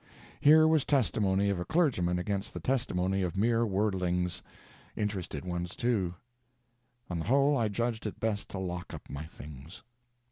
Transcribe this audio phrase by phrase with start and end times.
[0.39, 4.41] Here was testimony of a clergyman against the testimony of mere worldlings
[4.95, 6.15] interested ones, too.
[7.11, 9.83] On the whole, I judged it best to lock up my things.